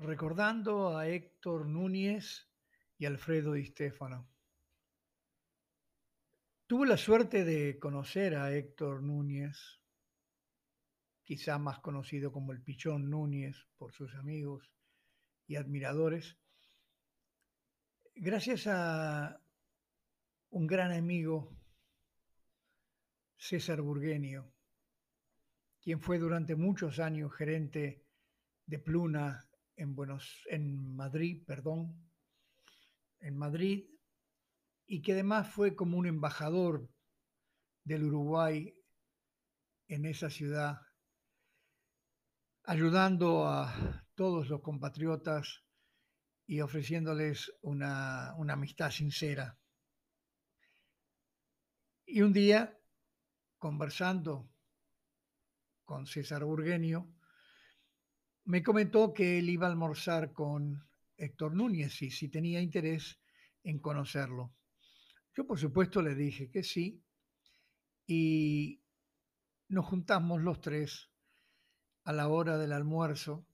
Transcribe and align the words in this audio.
recordando 0.00 0.96
a 0.96 1.06
Héctor 1.08 1.66
Núñez 1.66 2.48
y 2.96 3.04
Alfredo 3.04 3.52
Di 3.52 3.66
Stefano. 3.66 4.26
Tuve 6.66 6.86
la 6.86 6.96
suerte 6.96 7.44
de 7.44 7.78
conocer 7.78 8.34
a 8.34 8.50
Héctor 8.50 9.02
Núñez, 9.02 9.80
quizá 11.22 11.58
más 11.58 11.80
conocido 11.80 12.32
como 12.32 12.52
el 12.52 12.62
Pichón 12.62 13.10
Núñez 13.10 13.66
por 13.76 13.92
sus 13.92 14.14
amigos 14.14 14.72
y 15.46 15.56
admiradores, 15.56 16.38
gracias 18.14 18.66
a 18.68 19.38
un 20.48 20.66
gran 20.66 20.92
amigo, 20.92 21.54
César 23.36 23.82
Burguenio, 23.82 24.50
quien 25.78 26.00
fue 26.00 26.18
durante 26.18 26.56
muchos 26.56 27.00
años 27.00 27.34
gerente 27.34 28.06
de 28.64 28.78
Pluna 28.78 29.49
en, 29.80 29.94
Buenos, 29.94 30.44
en 30.50 30.94
Madrid, 30.94 31.42
perdón, 31.46 31.96
en 33.20 33.36
Madrid, 33.36 33.86
y 34.86 35.00
que 35.00 35.12
además 35.12 35.48
fue 35.48 35.74
como 35.74 35.96
un 35.96 36.06
embajador 36.06 36.90
del 37.84 38.04
Uruguay 38.04 38.74
en 39.88 40.04
esa 40.04 40.28
ciudad, 40.28 40.82
ayudando 42.64 43.48
a 43.48 44.04
todos 44.14 44.50
los 44.50 44.60
compatriotas 44.60 45.64
y 46.46 46.60
ofreciéndoles 46.60 47.50
una, 47.62 48.34
una 48.36 48.52
amistad 48.52 48.90
sincera. 48.90 49.58
Y 52.04 52.20
un 52.20 52.34
día, 52.34 52.78
conversando 53.56 54.50
con 55.84 56.06
César 56.06 56.44
Burgueño, 56.44 57.10
me 58.44 58.62
comentó 58.62 59.12
que 59.12 59.38
él 59.38 59.48
iba 59.48 59.66
a 59.66 59.70
almorzar 59.70 60.32
con 60.32 60.84
Héctor 61.16 61.54
Núñez 61.54 62.02
y 62.02 62.10
si 62.10 62.28
tenía 62.28 62.60
interés 62.60 63.20
en 63.62 63.78
conocerlo. 63.78 64.52
Yo 65.34 65.46
por 65.46 65.58
supuesto 65.58 66.02
le 66.02 66.14
dije 66.14 66.50
que 66.50 66.62
sí 66.62 67.02
y 68.06 68.82
nos 69.68 69.86
juntamos 69.86 70.42
los 70.42 70.60
tres 70.60 71.10
a 72.04 72.12
la 72.12 72.28
hora 72.28 72.58
del 72.58 72.72
almuerzo 72.72 73.46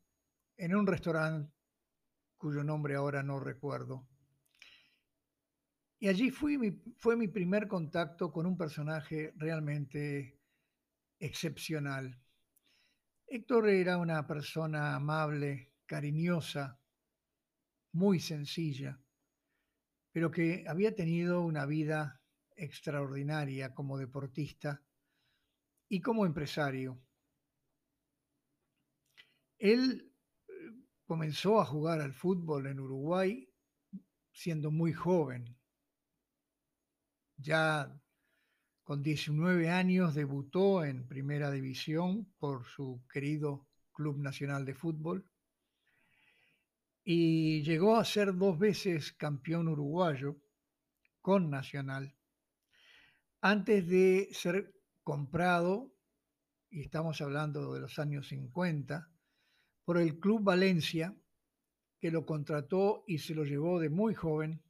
en 0.56 0.74
un 0.74 0.86
restaurante 0.86 1.52
cuyo 2.36 2.62
nombre 2.62 2.94
ahora 2.94 3.22
no 3.22 3.40
recuerdo. 3.40 4.06
Y 5.98 6.08
allí 6.08 6.30
fui 6.30 6.82
fue 6.98 7.16
mi 7.16 7.28
primer 7.28 7.66
contacto 7.66 8.32
con 8.32 8.46
un 8.46 8.56
personaje 8.56 9.32
realmente 9.36 10.38
excepcional. 11.18 12.20
Héctor 13.28 13.68
era 13.68 13.98
una 13.98 14.24
persona 14.24 14.94
amable, 14.94 15.72
cariñosa, 15.84 16.78
muy 17.92 18.20
sencilla, 18.20 19.00
pero 20.12 20.30
que 20.30 20.64
había 20.68 20.94
tenido 20.94 21.42
una 21.42 21.66
vida 21.66 22.22
extraordinaria 22.54 23.74
como 23.74 23.98
deportista 23.98 24.80
y 25.88 26.00
como 26.00 26.24
empresario. 26.24 27.02
Él 29.58 30.12
eh, 30.46 30.52
comenzó 31.04 31.60
a 31.60 31.64
jugar 31.64 32.00
al 32.00 32.12
fútbol 32.12 32.68
en 32.68 32.78
Uruguay 32.78 33.52
siendo 34.30 34.70
muy 34.70 34.92
joven. 34.92 35.58
Ya 37.38 38.00
con 38.86 39.02
19 39.02 39.68
años 39.68 40.14
debutó 40.14 40.84
en 40.84 41.08
Primera 41.08 41.50
División 41.50 42.24
por 42.38 42.64
su 42.66 43.02
querido 43.12 43.66
Club 43.92 44.18
Nacional 44.18 44.64
de 44.64 44.74
Fútbol. 44.74 45.28
Y 47.02 47.64
llegó 47.64 47.96
a 47.96 48.04
ser 48.04 48.36
dos 48.36 48.56
veces 48.56 49.10
campeón 49.10 49.66
uruguayo 49.66 50.36
con 51.20 51.50
Nacional. 51.50 52.14
Antes 53.40 53.88
de 53.88 54.28
ser 54.30 54.72
comprado, 55.02 55.92
y 56.70 56.82
estamos 56.82 57.20
hablando 57.20 57.74
de 57.74 57.80
los 57.80 57.98
años 57.98 58.28
50, 58.28 59.10
por 59.84 59.98
el 59.98 60.20
Club 60.20 60.44
Valencia, 60.44 61.12
que 61.98 62.12
lo 62.12 62.24
contrató 62.24 63.02
y 63.08 63.18
se 63.18 63.34
lo 63.34 63.42
llevó 63.42 63.80
de 63.80 63.88
muy 63.88 64.14
joven 64.14 64.62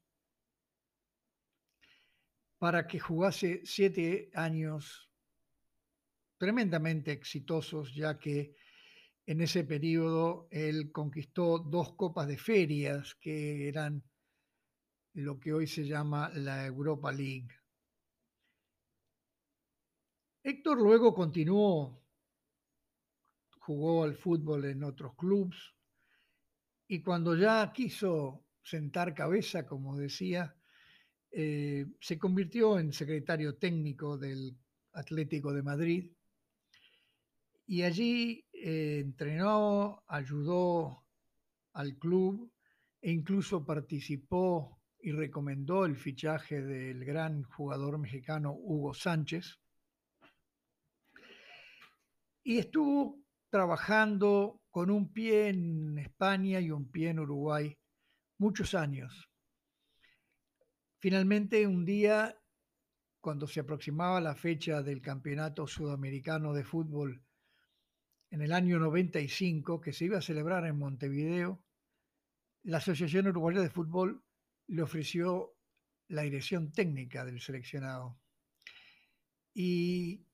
para 2.58 2.86
que 2.86 2.98
jugase 2.98 3.62
siete 3.64 4.30
años 4.34 5.10
tremendamente 6.38 7.12
exitosos, 7.12 7.94
ya 7.94 8.18
que 8.18 8.54
en 9.26 9.40
ese 9.40 9.64
periodo 9.64 10.48
él 10.50 10.92
conquistó 10.92 11.58
dos 11.58 11.94
copas 11.94 12.28
de 12.28 12.38
ferias 12.38 13.14
que 13.16 13.68
eran 13.68 14.02
lo 15.14 15.38
que 15.40 15.52
hoy 15.52 15.66
se 15.66 15.86
llama 15.86 16.30
la 16.34 16.64
Europa 16.66 17.10
League. 17.10 17.48
Héctor 20.42 20.80
luego 20.80 21.12
continuó, 21.12 22.00
jugó 23.58 24.04
al 24.04 24.14
fútbol 24.14 24.66
en 24.66 24.84
otros 24.84 25.16
clubes 25.16 25.56
y 26.86 27.02
cuando 27.02 27.34
ya 27.34 27.72
quiso 27.72 28.44
sentar 28.62 29.12
cabeza, 29.12 29.66
como 29.66 29.96
decía, 29.96 30.55
eh, 31.30 31.86
se 32.00 32.18
convirtió 32.18 32.78
en 32.78 32.92
secretario 32.92 33.56
técnico 33.56 34.16
del 34.16 34.56
Atlético 34.92 35.52
de 35.52 35.62
Madrid 35.62 36.12
y 37.66 37.82
allí 37.82 38.44
eh, 38.52 39.00
entrenó, 39.00 40.02
ayudó 40.06 41.04
al 41.72 41.96
club 41.96 42.50
e 43.00 43.10
incluso 43.10 43.64
participó 43.64 44.80
y 45.00 45.12
recomendó 45.12 45.84
el 45.84 45.96
fichaje 45.96 46.62
del 46.62 47.04
gran 47.04 47.42
jugador 47.42 47.98
mexicano 47.98 48.52
Hugo 48.52 48.94
Sánchez. 48.94 49.58
Y 52.42 52.58
estuvo 52.58 53.18
trabajando 53.50 54.62
con 54.70 54.90
un 54.90 55.12
pie 55.12 55.48
en 55.48 55.98
España 55.98 56.60
y 56.60 56.70
un 56.70 56.90
pie 56.90 57.10
en 57.10 57.20
Uruguay 57.20 57.76
muchos 58.38 58.74
años. 58.74 59.28
Finalmente, 60.98 61.66
un 61.66 61.84
día, 61.84 62.40
cuando 63.20 63.46
se 63.46 63.60
aproximaba 63.60 64.20
la 64.20 64.34
fecha 64.34 64.82
del 64.82 65.02
Campeonato 65.02 65.66
Sudamericano 65.66 66.54
de 66.54 66.64
Fútbol 66.64 67.22
en 68.30 68.40
el 68.40 68.52
año 68.52 68.78
95, 68.78 69.80
que 69.80 69.92
se 69.92 70.06
iba 70.06 70.18
a 70.18 70.22
celebrar 70.22 70.64
en 70.66 70.78
Montevideo, 70.78 71.62
la 72.62 72.78
Asociación 72.78 73.28
Uruguaya 73.28 73.60
de 73.60 73.70
Fútbol 73.70 74.24
le 74.68 74.82
ofreció 74.82 75.54
la 76.08 76.22
dirección 76.22 76.72
técnica 76.72 77.24
del 77.24 77.40
seleccionado. 77.40 78.18
Y 79.52 80.24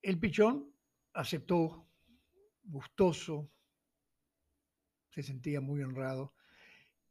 el 0.00 0.18
pichón 0.18 0.72
aceptó, 1.12 1.88
gustoso, 2.62 3.50
se 5.10 5.22
sentía 5.22 5.60
muy 5.60 5.82
honrado, 5.82 6.34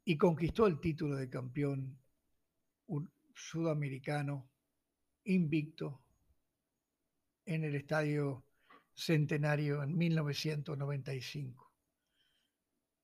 y 0.04 0.16
conquistó 0.16 0.66
el 0.66 0.80
título 0.80 1.16
de 1.16 1.30
campeón 1.30 1.98
un 2.86 3.10
sudamericano 3.34 4.50
invicto 5.24 6.02
en 7.46 7.64
el 7.64 7.74
Estadio 7.74 8.44
Centenario 8.94 9.82
en 9.82 9.96
1995. 9.96 11.72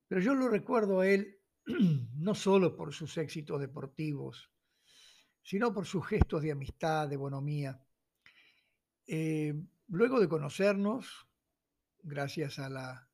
Pero 0.08 0.20
yo 0.20 0.34
lo 0.34 0.48
recuerdo 0.48 1.00
a 1.00 1.08
él 1.08 1.38
no 2.16 2.34
solo 2.34 2.76
por 2.76 2.92
sus 2.92 3.16
éxitos 3.18 3.60
deportivos, 3.60 4.50
sino 5.42 5.72
por 5.72 5.86
sus 5.86 6.06
gestos 6.06 6.42
de 6.42 6.52
amistad, 6.52 7.08
de 7.08 7.16
bonomía. 7.16 7.80
Eh, 9.06 9.54
luego 9.88 10.20
de 10.20 10.28
conocernos, 10.28 11.26
gracias 12.02 12.58
a 12.58 12.68
la, 12.68 13.08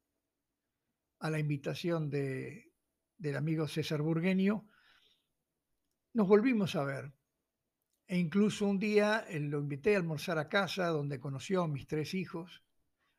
a 1.18 1.30
la 1.30 1.38
invitación 1.38 2.10
de, 2.10 2.72
del 3.16 3.36
amigo 3.36 3.68
César 3.68 4.02
Burgueño, 4.02 4.68
nos 6.16 6.28
volvimos 6.28 6.74
a 6.76 6.84
ver. 6.84 7.12
E 8.08 8.16
incluso 8.16 8.66
un 8.66 8.78
día 8.78 9.26
eh, 9.28 9.38
lo 9.38 9.60
invité 9.60 9.94
a 9.94 9.98
almorzar 9.98 10.38
a 10.38 10.48
casa 10.48 10.86
donde 10.88 11.20
conoció 11.20 11.62
a 11.62 11.68
mis 11.68 11.86
tres 11.86 12.14
hijos, 12.14 12.64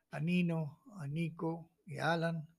a 0.10 0.20
Nino, 0.20 0.82
a 0.98 1.06
Nico 1.06 1.70
y 1.86 2.00
a 2.00 2.14
Alan, 2.14 2.50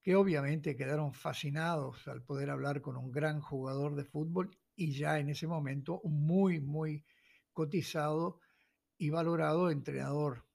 que 0.00 0.14
obviamente 0.14 0.76
quedaron 0.76 1.12
fascinados 1.12 2.06
al 2.06 2.22
poder 2.22 2.50
hablar 2.50 2.80
con 2.80 2.96
un 2.96 3.10
gran 3.10 3.40
jugador 3.40 3.96
de 3.96 4.04
fútbol 4.04 4.56
y 4.76 4.92
ya 4.92 5.18
en 5.18 5.30
ese 5.30 5.48
momento 5.48 6.00
un 6.02 6.26
muy, 6.26 6.60
muy 6.60 7.04
cotizado 7.52 8.38
y 8.96 9.10
valorado 9.10 9.68
entrenador. 9.68 10.46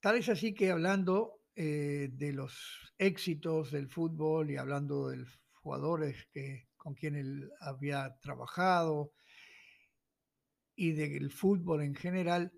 Tal 0.00 0.16
es 0.16 0.30
así 0.30 0.54
que 0.54 0.70
hablando 0.70 1.42
eh, 1.54 2.08
de 2.10 2.32
los 2.32 2.94
éxitos 2.96 3.70
del 3.70 3.88
fútbol 3.88 4.50
y 4.50 4.56
hablando 4.56 5.08
de 5.08 5.18
los 5.18 5.40
jugadores 5.52 6.26
que 6.32 6.65
con 6.86 6.94
quien 6.94 7.16
él 7.16 7.50
había 7.58 8.16
trabajado 8.20 9.12
y 10.76 10.92
del 10.92 11.32
fútbol 11.32 11.82
en 11.82 11.96
general, 11.96 12.52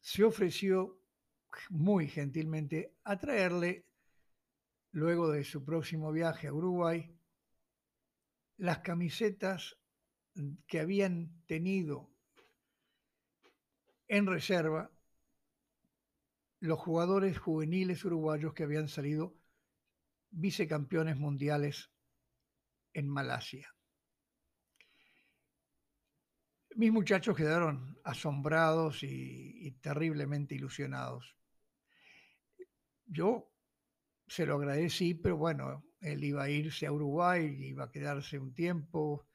se 0.00 0.24
ofreció 0.24 0.98
muy 1.68 2.08
gentilmente 2.08 2.96
a 3.04 3.18
traerle 3.18 3.84
luego 4.92 5.30
de 5.30 5.44
su 5.44 5.62
próximo 5.62 6.10
viaje 6.10 6.46
a 6.46 6.54
Uruguay, 6.54 7.14
las 8.56 8.78
camisetas 8.78 9.76
que 10.66 10.80
habían 10.80 11.44
tenido 11.44 12.10
en 14.08 14.26
reserva 14.26 14.90
los 16.60 16.78
jugadores 16.78 17.36
juveniles 17.38 18.06
uruguayos 18.06 18.54
que 18.54 18.62
habían 18.62 18.88
salido 18.88 19.36
vicecampeones 20.30 21.18
mundiales 21.18 21.91
en 22.94 23.08
Malasia. 23.08 23.72
Mis 26.74 26.90
muchachos 26.90 27.36
quedaron 27.36 27.98
asombrados 28.02 29.02
y, 29.02 29.72
terriblemente 29.82 30.54
ilusionados. 30.54 31.36
Yo 33.04 33.52
se 34.26 34.46
lo 34.46 34.56
agradecí, 34.56 35.14
pero 35.14 35.36
bueno, 35.36 35.84
él 36.00 36.24
iba 36.24 36.44
a 36.44 36.50
irse 36.50 36.86
a 36.86 36.92
Uruguay, 36.92 37.44
iba 37.44 37.84
a 37.84 37.90
quedarse 37.90 38.38
un 38.38 38.54
tiempo. 38.54 39.26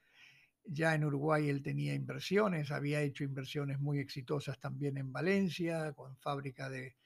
Ya 0.64 0.94
en 0.94 1.04
Uruguay 1.04 1.48
él 1.48 1.62
tenía 1.62 1.94
inversiones, 1.94 2.72
había 2.72 3.02
hecho 3.02 3.22
inversiones 3.22 3.78
muy 3.78 4.00
exitosas 4.00 4.58
también 4.58 4.98
en 4.98 5.12
Valencia, 5.12 5.92
con 5.92 6.16
fábrica 6.16 6.68
de, 6.68 6.96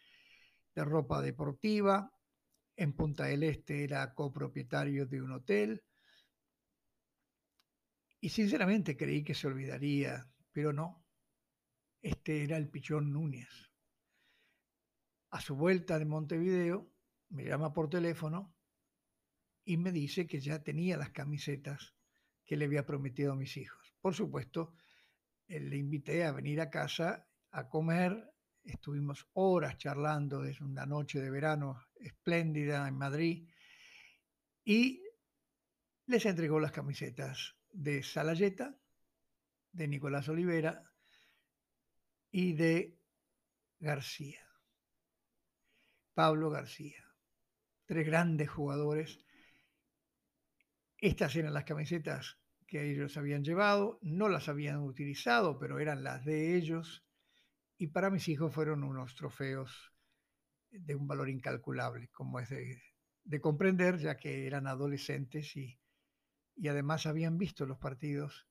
de 0.74 0.84
ropa 0.84 1.20
deportiva. 1.20 2.10
En 2.74 2.94
Punta 2.94 3.24
del 3.24 3.42
Este 3.42 3.84
era 3.84 4.14
copropietario 4.14 5.06
de 5.06 5.20
un 5.20 5.32
hotel. 5.32 5.82
Y 8.22 8.30
sinceramente 8.30 8.96
creí 8.96 9.22
que 9.22 9.34
se 9.34 9.48
olvidaría, 9.48 10.26
pero 10.52 10.72
no. 10.72 11.04
Este 12.00 12.44
era 12.44 12.56
el 12.56 12.70
Pichón 12.70 13.12
Núñez. 13.12 13.70
A 15.30 15.40
su 15.40 15.56
vuelta 15.56 15.98
de 15.98 16.04
Montevideo, 16.04 16.90
me 17.30 17.44
llama 17.44 17.72
por 17.74 17.90
teléfono 17.90 18.54
y 19.64 19.76
me 19.76 19.92
dice 19.92 20.26
que 20.26 20.40
ya 20.40 20.62
tenía 20.62 20.96
las 20.96 21.10
camisetas 21.10 21.94
que 22.44 22.56
le 22.56 22.66
había 22.66 22.86
prometido 22.86 23.32
a 23.32 23.36
mis 23.36 23.56
hijos. 23.56 23.94
Por 24.00 24.14
supuesto, 24.14 24.76
eh, 25.48 25.60
le 25.60 25.76
invité 25.76 26.24
a 26.24 26.32
venir 26.32 26.60
a 26.60 26.70
casa 26.70 27.28
a 27.50 27.68
comer 27.68 28.32
Estuvimos 28.64 29.28
horas 29.32 29.76
charlando, 29.76 30.40
desde 30.40 30.64
una 30.64 30.86
noche 30.86 31.20
de 31.20 31.30
verano 31.30 31.82
espléndida 31.96 32.86
en 32.86 32.96
Madrid 32.96 33.48
y 34.64 35.02
les 36.06 36.24
entregó 36.26 36.60
las 36.60 36.70
camisetas 36.70 37.56
de 37.72 38.02
Salayeta, 38.02 38.78
de 39.72 39.88
Nicolás 39.88 40.28
Olivera 40.28 40.82
y 42.30 42.52
de 42.52 42.98
García, 43.78 44.46
Pablo 46.14 46.50
García. 46.50 47.04
Tres 47.84 48.06
grandes 48.06 48.48
jugadores. 48.48 49.18
Estas 50.98 51.34
eran 51.34 51.52
las 51.52 51.64
camisetas 51.64 52.38
que 52.66 52.90
ellos 52.90 53.16
habían 53.16 53.44
llevado, 53.44 53.98
no 54.02 54.28
las 54.28 54.48
habían 54.48 54.78
utilizado, 54.78 55.58
pero 55.58 55.78
eran 55.78 56.04
las 56.04 56.24
de 56.24 56.56
ellos 56.56 57.04
y 57.82 57.88
para 57.88 58.10
mis 58.10 58.28
hijos 58.28 58.54
fueron 58.54 58.84
unos 58.84 59.16
trofeos 59.16 59.92
de 60.70 60.94
un 60.94 61.08
valor 61.08 61.28
incalculable, 61.28 62.08
como 62.12 62.38
es 62.38 62.48
de, 62.48 63.40
comprender, 63.40 63.98
ya 63.98 64.16
que 64.16 64.46
eran 64.46 64.68
adolescentes 64.68 65.56
y, 65.56 65.78
y 66.56 66.68
además 66.68 67.06
habían 67.06 67.38
visto 67.38 67.66
los 67.66 67.78
partidos 67.78 68.46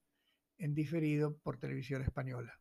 en 0.57 0.73
diferido 0.73 1.37
por 1.37 1.57
televisión 1.57 2.01
española. 2.01 2.59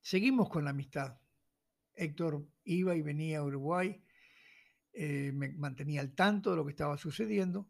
Seguimos 0.00 0.48
con 0.48 0.64
la 0.64 0.70
amistad. 0.70 1.18
Héctor 1.94 2.46
iba 2.64 2.94
y 2.94 3.02
venía 3.02 3.38
a 3.38 3.44
Uruguay, 3.44 4.02
eh, 4.92 5.32
me 5.32 5.50
mantenía 5.50 6.00
al 6.00 6.14
tanto 6.14 6.50
de 6.50 6.56
lo 6.56 6.64
que 6.64 6.70
estaba 6.70 6.96
sucediendo 6.96 7.68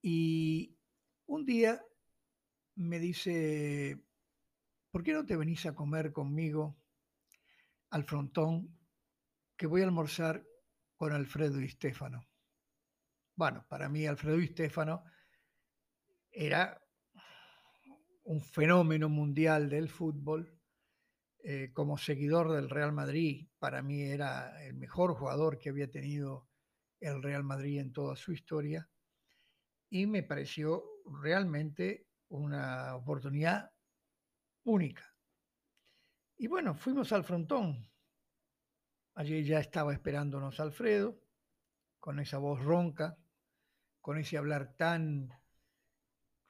y 0.00 0.76
un 1.26 1.46
día 1.46 1.82
me 2.74 2.98
dice, 2.98 4.02
¿por 4.90 5.02
qué 5.02 5.12
no 5.12 5.24
te 5.24 5.36
venís 5.36 5.64
a 5.66 5.74
comer 5.74 6.12
conmigo 6.12 6.76
al 7.90 8.04
frontón 8.04 8.78
que 9.56 9.66
voy 9.66 9.82
a 9.82 9.84
almorzar 9.84 10.44
con 10.96 11.12
Alfredo 11.12 11.60
y 11.60 11.68
Stefano? 11.68 12.31
Bueno, 13.34 13.64
para 13.68 13.88
mí 13.88 14.06
Alfredo 14.06 14.38
y 14.38 14.48
Stefano 14.48 15.04
era 16.30 16.82
un 18.24 18.40
fenómeno 18.40 19.08
mundial 19.08 19.68
del 19.68 19.88
fútbol. 19.88 20.58
Eh, 21.44 21.72
como 21.72 21.98
seguidor 21.98 22.52
del 22.52 22.70
Real 22.70 22.92
Madrid, 22.92 23.48
para 23.58 23.82
mí 23.82 24.00
era 24.02 24.62
el 24.64 24.74
mejor 24.74 25.14
jugador 25.14 25.58
que 25.58 25.70
había 25.70 25.90
tenido 25.90 26.48
el 27.00 27.20
Real 27.20 27.42
Madrid 27.42 27.80
en 27.80 27.92
toda 27.92 28.14
su 28.14 28.32
historia. 28.32 28.88
Y 29.90 30.06
me 30.06 30.22
pareció 30.22 30.84
realmente 31.04 32.06
una 32.28 32.94
oportunidad 32.94 33.72
única. 34.64 35.04
Y 36.36 36.46
bueno, 36.46 36.74
fuimos 36.74 37.12
al 37.12 37.24
frontón. 37.24 37.90
Allí 39.14 39.44
ya 39.44 39.58
estaba 39.58 39.92
esperándonos 39.92 40.60
Alfredo, 40.60 41.20
con 41.98 42.20
esa 42.20 42.38
voz 42.38 42.62
ronca, 42.62 43.18
con 44.02 44.18
ese 44.18 44.36
hablar 44.36 44.76
tan 44.76 45.32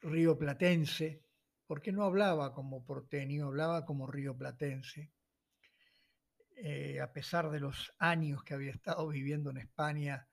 rioplatense, 0.01 1.23
porque 1.65 1.91
no 1.91 2.03
hablaba 2.03 2.53
como 2.53 2.83
porteño, 2.83 3.47
hablaba 3.47 3.85
como 3.85 4.07
rioplatense. 4.07 5.11
Eh, 6.57 6.99
a 6.99 7.11
pesar 7.13 7.49
de 7.49 7.59
los 7.59 7.93
años 7.99 8.43
que 8.43 8.53
había 8.53 8.71
estado 8.71 9.07
viviendo 9.07 9.49
en 9.51 9.57
España, 9.57 10.27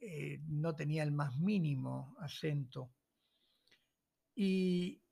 eh, 0.00 0.40
no 0.46 0.74
tenía 0.74 1.02
el 1.02 1.12
más 1.12 1.36
mínimo 1.38 2.16
acento. 2.20 2.92
Y 4.34 5.02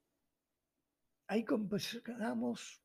ahí 1.27 1.45
comenzamos, 1.45 2.83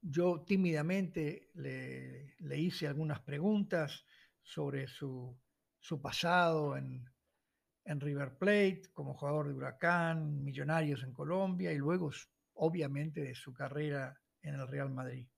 yo 0.00 0.44
tímidamente 0.46 1.50
le, 1.54 2.58
hice 2.58 2.86
algunas 2.86 3.20
preguntas 3.20 4.04
sobre 4.42 4.86
su, 4.86 5.36
pasado 6.00 6.76
en, 6.76 7.04
en, 7.84 8.00
River 8.00 8.36
Plate, 8.36 8.82
como 8.92 9.14
jugador 9.14 9.48
de 9.48 9.54
Huracán, 9.54 10.42
Millonarios 10.42 11.02
en 11.02 11.12
Colombia 11.12 11.72
y 11.72 11.78
luego, 11.78 12.10
obviamente, 12.54 13.20
de 13.22 13.34
su 13.34 13.52
carrera 13.54 14.18
en 14.42 14.54
el 14.54 14.66
Real 14.66 14.90
Madrid. 14.90 15.28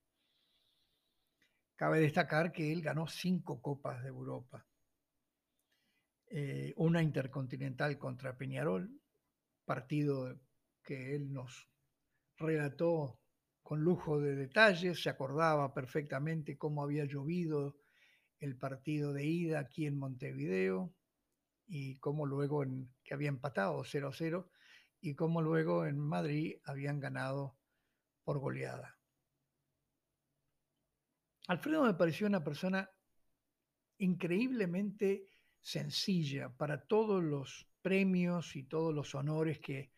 Cabe 1.75 2.01
destacar 2.01 2.51
que 2.51 2.73
él 2.73 2.81
ganó 2.81 3.07
cinco 3.07 3.61
Copas 3.61 4.01
de 4.03 4.09
Europa. 4.09 4.65
Eh, 6.27 6.73
una 6.77 7.01
intercontinental 7.01 7.97
contra 7.97 8.37
Peñarol, 8.37 8.91
partido 9.65 10.39
que 10.83 11.15
él 11.15 11.31
nos 11.31 11.69
relató 12.37 13.19
con 13.61 13.81
lujo 13.81 14.19
de 14.19 14.35
detalles, 14.35 15.01
se 15.01 15.09
acordaba 15.09 15.73
perfectamente 15.73 16.57
cómo 16.57 16.83
había 16.83 17.05
llovido 17.05 17.78
el 18.39 18.57
partido 18.57 19.13
de 19.13 19.25
ida 19.25 19.59
aquí 19.59 19.85
en 19.85 19.97
Montevideo 19.97 20.93
y 21.67 21.97
cómo 21.97 22.25
luego 22.25 22.63
en, 22.63 22.89
que 23.03 23.13
había 23.13 23.29
empatado 23.29 23.83
0 23.83 24.07
a 24.07 24.13
0 24.13 24.51
y 25.01 25.15
cómo 25.15 25.41
luego 25.41 25.85
en 25.85 25.99
Madrid 25.99 26.57
habían 26.65 26.99
ganado 26.99 27.57
por 28.23 28.39
goleada. 28.39 28.97
Alfredo 31.47 31.83
me 31.83 31.93
pareció 31.93 32.27
una 32.27 32.43
persona 32.43 32.89
increíblemente 33.97 35.25
sencilla 35.59 36.49
para 36.49 36.85
todos 36.85 37.23
los 37.23 37.67
premios 37.81 38.55
y 38.55 38.63
todos 38.63 38.93
los 38.93 39.15
honores 39.15 39.59
que 39.59 39.91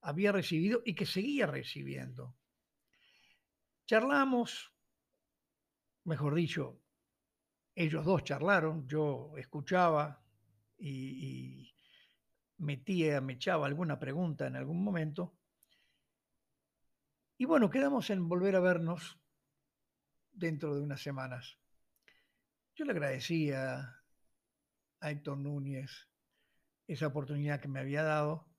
había 0.00 0.32
recibido 0.32 0.82
y 0.84 0.94
que 0.94 1.06
seguía 1.06 1.46
recibiendo. 1.46 2.36
Charlamos, 3.86 4.72
mejor 6.04 6.34
dicho, 6.34 6.80
ellos 7.74 8.04
dos 8.04 8.24
charlaron, 8.24 8.86
yo 8.88 9.32
escuchaba 9.36 10.22
y, 10.78 11.74
metía, 12.58 13.20
me 13.20 13.34
echaba 13.34 13.66
alguna 13.66 13.98
pregunta 13.98 14.46
en 14.46 14.56
algún 14.56 14.82
momento. 14.82 15.36
Y 17.38 17.44
bueno, 17.44 17.70
quedamos 17.70 18.10
en 18.10 18.28
volver 18.28 18.56
a 18.56 18.60
vernos 18.60 19.18
dentro 20.32 20.74
de 20.74 20.80
unas 20.80 21.02
semanas. 21.02 21.58
Yo 22.74 22.84
le 22.84 22.92
agradecía 22.92 23.96
a 25.00 25.10
Héctor 25.10 25.38
Núñez 25.38 26.08
esa 26.86 27.08
oportunidad 27.08 27.60
que 27.60 27.68
me 27.68 27.80
había 27.80 28.02
dado 28.02 28.52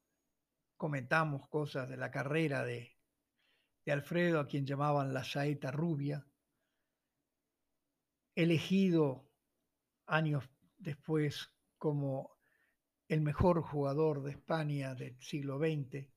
comentamos 0.84 1.48
cosas 1.48 1.88
de 1.88 1.96
la 1.96 2.12
carrera 2.12 2.65
de, 2.65 2.98
Alfredo, 3.88 4.41
a 4.41 4.48
quien 4.50 4.65
llamaban 4.65 5.13
la 5.13 5.24
saeta 5.24 5.72
rubia, 5.72 6.27
elegido 8.36 9.30
años 10.06 10.44
después 10.78 11.50
como 11.78 12.32
el 13.08 13.22
mejor 13.22 13.62
jugador 13.62 14.24
de 14.24 14.32
España 14.32 14.96
del 14.96 15.20
siglo 15.20 15.60
XX, 15.60 16.08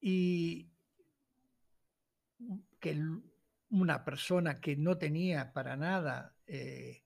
y 0.00 0.70
que 2.78 2.98
una 3.68 4.04
persona 4.04 4.60
que 4.60 4.76
no 4.76 4.96
tenía 4.96 5.52
para 5.52 5.76
nada 5.76 6.34
eh, 6.46 7.04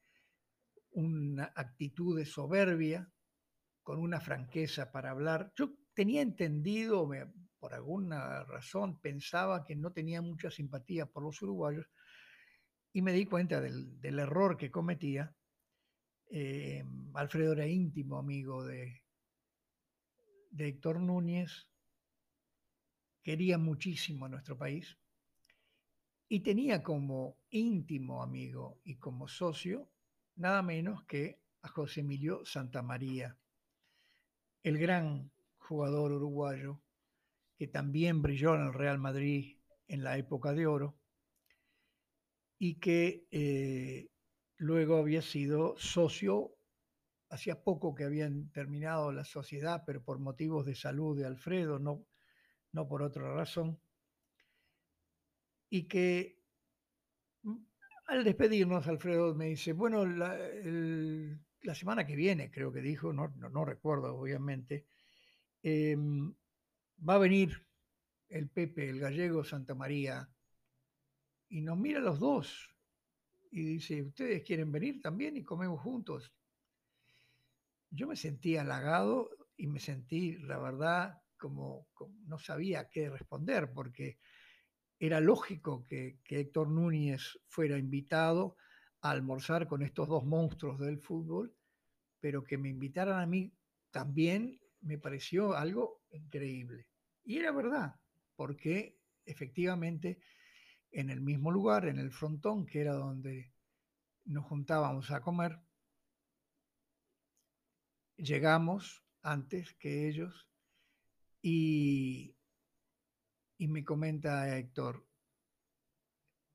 una 0.93 1.53
actitud 1.57 2.17
de 2.17 2.25
soberbia, 2.25 3.11
con 3.83 3.99
una 4.01 4.21
franqueza 4.21 4.91
para 4.91 5.11
hablar. 5.11 5.53
Yo 5.57 5.75
tenía 5.93 6.23
entendido, 6.23 7.09
por 7.59 7.75
alguna 7.75 8.45
razón, 8.45 8.99
pensaba 8.99 9.65
que 9.65 9.77
no 9.77 9.93
tenía 9.93 10.23
mucha 10.23 10.51
simpatía 10.51 11.07
por 11.07 11.23
los 11.23 11.41
uruguayos 11.43 11.87
y 12.95 13.03
me 13.03 13.13
di 13.13 13.27
cuenta 13.27 13.61
del, 13.61 14.19
error 14.19 14.57
que 14.57 14.71
cometía. 14.71 15.35
Eh, 16.31 16.85
Alfredo 17.15 17.53
era 17.53 17.67
íntimo 17.67 18.19
amigo 18.19 18.65
de, 18.65 19.03
de 20.51 20.69
Héctor 20.69 21.01
Núñez, 21.01 21.69
quería 23.23 23.59
muchísimo 23.59 24.27
a 24.27 24.29
nuestro 24.29 24.57
país 24.57 24.97
y 26.29 26.41
tenía 26.41 26.83
como 26.85 27.37
íntimo 27.51 28.23
amigo 28.23 28.81
y 28.85 28.97
como 28.97 29.27
socio 29.27 29.91
nada 30.37 30.63
menos 30.63 31.05
que 31.05 31.41
a 31.63 31.69
José 31.69 32.01
Emilio 32.01 32.45
Santamaría, 32.45 33.37
el 34.63 34.79
gran 34.79 35.33
jugador 35.59 36.13
uruguayo 36.13 36.81
que 37.57 37.67
también 37.67 38.23
brilló 38.23 38.55
en 38.55 38.63
el 38.63 38.73
Real 38.73 38.99
Madrid 38.99 39.59
en 39.89 40.05
la 40.05 40.17
época 40.17 40.53
de 40.53 40.67
oro 40.67 40.97
y 42.59 42.77
que 42.77 43.27
eh, 43.31 44.09
luego 44.57 44.97
había 44.97 45.23
sido 45.23 45.75
socio, 45.79 46.55
hacía 47.31 47.63
poco 47.63 47.95
que 47.95 48.05
habían 48.05 48.51
terminado 48.53 49.13
la 49.13 49.25
sociedad, 49.25 49.83
pero 49.87 50.03
por 50.03 50.19
motivos 50.19 50.65
de 50.67 50.75
salud 50.75 51.19
de 51.19 51.27
Alfredo, 51.27 51.79
no, 51.79 52.07
no 52.73 52.89
por 52.89 53.03
otra 53.03 53.35
razón, 53.35 53.79
y 55.69 55.89
que 55.89 56.39
mm, 57.43 57.57
al 58.07 58.25
despedirnos, 58.25 58.87
Alfredo 58.87 59.35
me 59.35 59.47
dice, 59.47 59.73
bueno, 59.73 60.07
la, 60.07 60.39
semana 61.75 62.07
que 62.07 62.15
viene, 62.15 62.51
creo 62.51 62.73
que 62.73 62.81
dijo, 62.81 63.13
no, 63.13 63.29
no, 63.37 63.65
recuerdo 63.65 64.17
obviamente, 64.17 64.87
em, 65.63 66.33
va 67.09 67.15
a 67.15 67.19
venir 67.19 67.67
el 68.29 68.49
Pepe, 68.49 68.89
el 68.89 69.01
gallego 69.01 69.45
Santa 69.45 69.75
María, 69.75 70.29
y 71.55 71.61
nos 71.61 71.79
mira 71.79 72.01
los 72.01 72.19
dos 72.19 72.69
y 73.53 73.63
dice, 73.63 74.03
¿ustedes 74.03 74.43
quieren 74.43 74.73
venir 74.73 75.01
también 75.01 75.37
y 75.37 75.45
comemos 75.45 75.81
juntos? 75.81 76.35
Yo 77.91 78.09
me 78.09 78.17
sentí 78.17 78.57
halagado 78.57 79.31
y 79.57 79.69
me 79.69 79.79
sentí, 79.79 80.37
la 80.39 80.59
verdad, 80.59 81.23
como, 81.39 81.87
no 82.27 82.41
sabía 82.41 82.91
qué 82.91 83.09
responder, 83.09 83.73
porque 83.73 84.19
era 84.99 85.21
lógico 85.21 85.85
que, 85.85 86.19
que, 86.25 86.41
Héctor 86.41 86.71
Núñez 86.71 87.39
fuera 87.47 87.79
invitado 87.79 88.57
a 89.03 89.11
almorzar 89.11 89.69
con 89.69 89.83
estos 89.83 90.09
dos 90.09 90.25
monstruos 90.25 90.81
del 90.81 90.99
fútbol, 90.99 91.55
pero 92.19 92.43
que 92.43 92.59
me 92.59 92.69
invitaran 92.69 93.21
a 93.21 93.27
mí 93.27 93.55
también 93.93 94.61
me 94.81 94.99
pareció 94.99 95.55
algo 95.55 96.03
increíble. 96.11 96.89
Y 97.23 97.39
era 97.39 97.53
verdad, 97.53 97.95
porque 98.35 98.99
efectivamente 99.25 100.19
en 100.95 101.11
el 101.11 101.21
mismo 101.21 101.51
lugar, 101.51 101.87
en 101.87 101.99
el 101.99 102.13
frontón, 102.13 102.67
que 102.67 102.81
era 102.81 102.95
donde 102.95 103.53
nos 104.27 104.45
juntábamos 104.45 105.11
a 105.11 105.21
comer, 105.21 105.59
llegamos 108.17 109.03
antes 109.23 109.75
que 109.75 110.09
ellos 110.09 110.49
y, 111.43 112.37
y 113.59 113.69
me 113.69 113.85
comenta 113.85 114.57
Héctor, 114.57 115.05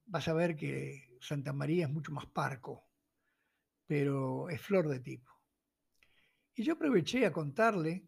vas 0.06 0.28
a 0.30 0.34
ver 0.34 0.56
que 0.56 1.18
Santa 1.20 1.52
María 1.52 1.86
es 1.86 1.92
mucho 1.92 2.14
más 2.14 2.26
parco, 2.26 2.88
pero 3.86 4.50
es 4.50 4.62
flor 4.62 4.88
de 4.88 5.02
tipo. 5.02 5.34
Y 6.56 6.64
yo 6.64 6.74
aproveché 6.74 7.26
a 7.26 7.34
contarle, 7.34 8.08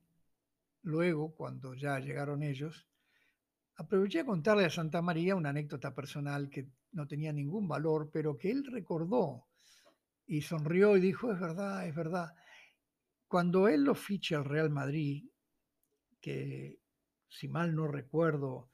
luego, 0.83 1.35
cuando 1.35 1.73
ya 1.73 1.99
llegaron 1.99 2.41
ellos, 2.41 2.87
Aproveché 3.81 4.19
a 4.19 4.25
contarle 4.25 4.65
a 4.65 4.69
Santa 4.69 5.01
María 5.01 5.35
una 5.35 5.49
anécdota 5.49 5.91
personal 5.91 6.51
que 6.51 6.67
no 6.91 7.07
tenía 7.07 7.33
ningún 7.33 7.67
valor, 7.67 8.11
pero 8.13 8.37
que 8.37 8.51
él 8.51 8.63
recordó 8.63 9.47
y 10.27 10.41
sonrió 10.41 10.95
y 10.95 11.01
dijo, 11.01 11.33
es 11.33 11.39
verdad, 11.39 11.87
es 11.87 11.95
verdad. 11.95 12.35
Cuando 13.27 13.67
él 13.67 13.83
lo 13.83 13.95
ficha 13.95 14.37
al 14.37 14.45
Real 14.45 14.69
Madrid, 14.69 15.23
que 16.19 16.77
si 17.27 17.47
mal 17.47 17.73
no 17.73 17.87
recuerdo 17.87 18.69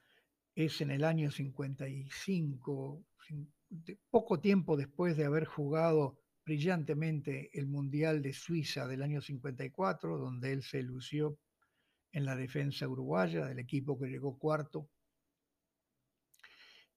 es 0.54 0.82
en 0.82 0.90
el 0.90 1.04
año 1.04 1.30
55, 1.30 3.02
poco 4.10 4.40
tiempo 4.40 4.76
después 4.76 5.16
de 5.16 5.24
haber 5.24 5.46
jugado 5.46 6.18
brillantemente 6.44 7.48
el 7.58 7.66
Mundial 7.66 8.20
de 8.20 8.34
Suiza 8.34 8.86
del 8.86 9.02
año 9.02 9.22
54, 9.22 10.18
donde 10.18 10.52
él 10.52 10.62
se 10.62 10.82
lució 10.82 11.38
en 12.12 12.26
la 12.26 12.36
defensa 12.36 12.86
uruguaya 12.86 13.46
del 13.46 13.58
equipo 13.58 13.98
que 13.98 14.08
llegó 14.08 14.38
cuarto, 14.38 14.90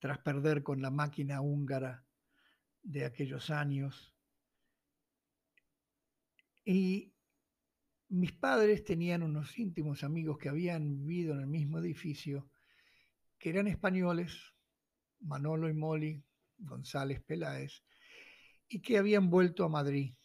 tras 0.02 0.18
perder 0.18 0.64
con 0.64 0.82
la 0.82 0.90
máquina 0.90 1.40
húngara 1.40 2.04
de 2.82 3.04
aquellos 3.04 3.50
años. 3.50 4.12
Y 6.64 7.14
mis 8.08 8.32
padres 8.32 8.82
tenían 8.82 9.22
unos 9.22 9.56
íntimos 9.56 10.02
amigos 10.02 10.38
que 10.38 10.48
habían 10.48 11.06
vivido 11.06 11.34
en 11.34 11.42
el 11.42 11.46
mismo 11.46 11.78
edificio, 11.78 12.50
que 13.38 13.50
eran 13.50 13.68
españoles, 13.68 14.52
Manolo 15.20 15.68
y 15.68 15.72
Moli 15.72 16.20
González 16.58 17.22
Peláez, 17.22 17.84
y 18.66 18.80
que 18.80 18.98
habían 18.98 19.30
vuelto 19.30 19.64
a 19.64 19.68
Madrid. 19.68 20.16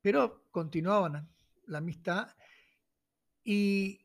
Pero 0.00 0.48
continuaban 0.50 1.32
la 1.66 1.78
amistad 1.78 2.26
y 3.44 4.00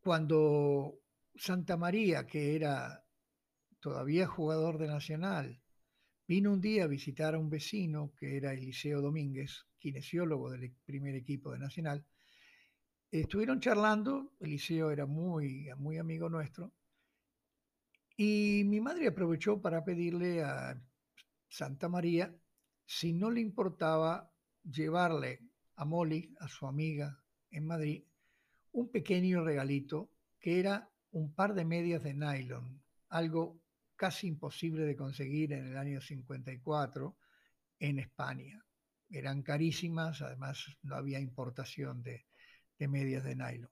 cuando 0.00 0.98
Santa 1.36 1.76
María, 1.76 2.26
que 2.26 2.56
era 2.56 3.03
todavía 3.84 4.26
jugador 4.26 4.78
de 4.78 4.86
Nacional, 4.86 5.60
vino 6.26 6.50
un 6.54 6.62
día 6.62 6.84
a 6.84 6.86
visitar 6.86 7.34
a 7.34 7.38
un 7.38 7.50
vecino 7.50 8.14
que 8.16 8.38
era 8.38 8.54
Eliseo 8.54 9.02
Domínguez, 9.02 9.66
kinesiólogo 9.78 10.50
del 10.52 10.74
primer 10.86 11.14
equipo 11.14 11.52
de 11.52 11.58
Nacional. 11.58 12.02
Estuvieron 13.10 13.60
charlando, 13.60 14.32
Eliseo 14.40 14.90
era 14.90 15.04
muy, 15.04 15.68
muy 15.76 15.98
amigo 15.98 16.30
nuestro, 16.30 16.72
y 18.16 18.62
mi 18.64 18.80
madre 18.80 19.08
aprovechó 19.08 19.60
para 19.60 19.84
pedirle 19.84 20.42
a 20.42 20.80
Santa 21.50 21.90
María 21.90 22.34
si 22.86 23.12
no 23.12 23.30
le 23.30 23.42
importaba 23.42 24.32
llevarle 24.62 25.40
a 25.76 25.84
Molly, 25.84 26.34
a 26.40 26.48
su 26.48 26.66
amiga 26.66 27.22
en 27.50 27.66
Madrid, 27.66 28.02
un 28.72 28.90
pequeño 28.90 29.44
regalito 29.44 30.10
que 30.40 30.58
era 30.58 30.90
un 31.10 31.34
par 31.34 31.52
de 31.52 31.66
medias 31.66 32.02
de 32.02 32.14
nylon, 32.14 32.82
algo 33.10 33.60
casi 33.96 34.26
imposible 34.26 34.84
de 34.84 34.96
conseguir 34.96 35.52
en 35.52 35.68
el 35.68 35.76
año 35.76 36.00
54 36.00 37.16
en 37.78 37.98
España. 37.98 38.64
Eran 39.10 39.42
carísimas, 39.42 40.22
además 40.22 40.66
no 40.82 40.96
había 40.96 41.20
importación 41.20 42.02
de, 42.02 42.26
medias 42.78 43.24
de 43.24 43.36
nylon. 43.36 43.70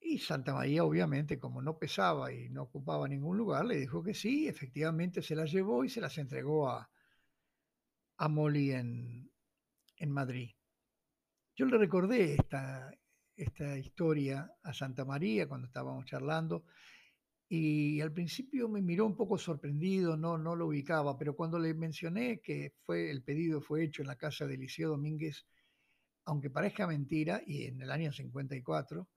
Y 0.00 0.18
Santa 0.18 0.54
María, 0.54 0.84
obviamente, 0.84 1.38
como 1.38 1.60
no 1.60 1.78
pesaba 1.78 2.32
y 2.32 2.48
no 2.50 2.62
ocupaba 2.62 3.08
ningún 3.08 3.36
lugar, 3.36 3.64
le 3.64 3.76
dijo 3.76 4.02
que 4.02 4.14
sí, 4.14 4.46
efectivamente 4.46 5.22
se 5.22 5.34
las 5.34 5.50
llevó 5.50 5.84
y 5.84 5.88
se 5.88 6.00
las 6.00 6.16
entregó 6.18 6.68
a, 6.68 6.88
a 8.18 8.28
Molly 8.28 8.72
en, 8.72 9.30
en 9.96 10.10
Madrid. 10.10 10.50
Yo 11.56 11.66
le 11.66 11.78
recordé 11.78 12.34
esta, 12.34 12.90
esta 13.34 13.76
historia 13.76 14.52
a 14.62 14.72
Santa 14.72 15.04
María 15.04 15.48
cuando 15.48 15.66
estábamos 15.66 16.04
charlando 16.04 16.64
y 17.48 18.00
al 18.00 18.12
principio 18.12 18.68
me 18.68 18.82
miró 18.82 19.06
un 19.06 19.16
poco 19.16 19.38
sorprendido, 19.38 20.16
no, 20.16 20.36
no 20.36 20.54
lo 20.54 20.66
ubicaba, 20.66 21.16
pero 21.16 21.34
cuando 21.34 21.58
le 21.58 21.72
mencioné 21.72 22.40
que 22.40 22.74
fue, 22.84 23.10
el 23.10 23.22
pedido 23.22 23.60
fue 23.60 23.84
hecho 23.84 24.02
en 24.02 24.08
la 24.08 24.16
casa 24.16 24.46
de 24.46 24.54
Eliseo 24.54 24.90
Domínguez, 24.90 25.46
aunque 26.26 26.50
parezca 26.50 26.86
mentira, 26.86 27.42
y 27.46 27.64
en 27.64 27.80
el 27.80 27.90
año 27.90 28.12
54, 28.12 29.08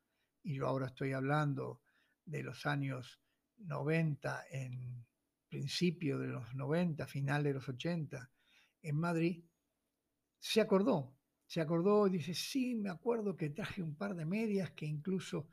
y 0.43 0.55
yo 0.55 0.67
ahora 0.67 0.87
estoy 0.87 1.11
hablando 1.11 1.81
de 2.23 2.43
los 2.43 2.65
años 2.65 3.19
90, 3.57 4.45
en 4.49 5.05
principio 5.49 6.17
de 6.17 6.27
los 6.27 6.55
90, 6.55 7.05
final 7.07 7.43
de 7.43 7.53
los 7.53 7.67
80, 7.67 8.31
en 8.83 8.95
Madrid, 8.95 9.43
se 10.39 10.61
acordó 10.61 11.13
se 11.51 11.59
acordó 11.59 12.07
y 12.07 12.11
dice, 12.11 12.33
sí, 12.33 12.75
me 12.75 12.89
acuerdo 12.89 13.35
que 13.35 13.49
traje 13.49 13.81
un 13.81 13.93
par 13.97 14.15
de 14.15 14.25
medias 14.25 14.71
que 14.71 14.85
incluso 14.85 15.49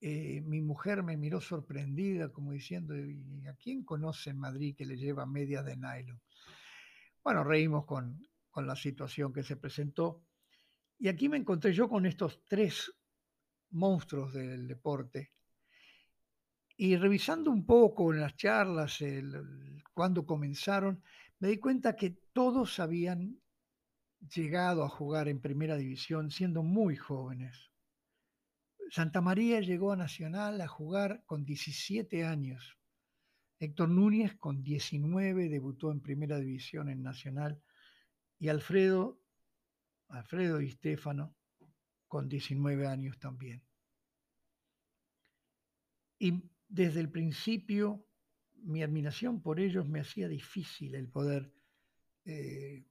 eh, 0.00 0.40
mi 0.42 0.60
mujer 0.60 1.02
me 1.02 1.16
miró 1.16 1.40
sorprendida 1.40 2.28
como 2.30 2.52
diciendo, 2.52 2.96
¿y 2.96 3.46
a 3.46 3.54
quién 3.54 3.84
conoce 3.84 4.30
en 4.30 4.38
Madrid 4.38 4.76
que 4.76 4.86
le 4.86 4.96
lleva 4.96 5.26
medias 5.26 5.64
de 5.64 5.76
nylon? 5.76 6.20
Bueno, 7.24 7.44
reímos 7.44 7.84
con, 7.84 8.26
con 8.50 8.66
la 8.66 8.76
situación 8.76 9.32
que 9.32 9.42
se 9.42 9.56
presentó. 9.56 10.22
Y 10.98 11.08
aquí 11.08 11.28
me 11.28 11.36
encontré 11.36 11.72
yo 11.72 11.88
con 11.88 12.06
estos 12.06 12.42
tres 12.44 12.92
monstruos 13.70 14.32
del 14.32 14.66
deporte. 14.66 15.32
Y 16.76 16.96
revisando 16.96 17.50
un 17.50 17.66
poco 17.66 18.12
en 18.12 18.20
las 18.20 18.36
charlas, 18.36 18.98
cuando 19.92 20.24
comenzaron, 20.24 21.02
me 21.40 21.48
di 21.48 21.58
cuenta 21.58 21.96
que 21.96 22.10
todos 22.32 22.78
habían 22.78 23.40
llegado 24.34 24.84
a 24.84 24.88
jugar 24.88 25.28
en 25.28 25.40
primera 25.40 25.76
división 25.76 26.30
siendo 26.30 26.62
muy 26.62 26.96
jóvenes. 26.96 27.70
Santa 28.90 29.20
María 29.20 29.60
llegó 29.60 29.92
a 29.92 29.96
Nacional 29.96 30.60
a 30.60 30.68
jugar 30.68 31.22
con 31.26 31.44
17 31.44 32.24
años. 32.24 32.78
Héctor 33.58 33.88
Núñez 33.88 34.34
con 34.36 34.62
19 34.62 35.48
debutó 35.48 35.90
en 35.90 36.00
primera 36.00 36.38
división 36.38 36.88
en 36.88 37.02
Nacional 37.02 37.60
y 38.38 38.48
Alfredo, 38.48 39.20
Alfredo 40.08 40.60
y 40.60 40.70
Stefano 40.70 41.34
con 42.06 42.28
19 42.28 42.86
años 42.86 43.18
también. 43.18 43.62
Y 46.18 46.42
desde 46.68 47.00
el 47.00 47.10
principio 47.10 48.06
mi 48.62 48.82
admiración 48.82 49.40
por 49.42 49.60
ellos 49.60 49.86
me 49.86 50.00
hacía 50.00 50.28
difícil 50.28 50.94
el 50.94 51.08
poder 51.08 51.52
eh, 52.24 52.84